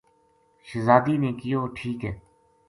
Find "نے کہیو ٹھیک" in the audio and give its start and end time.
1.21-1.99